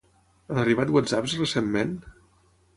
Han 0.51 0.61
arribat 0.61 0.95
whatsapps 0.95 1.37
recentment? 1.43 1.95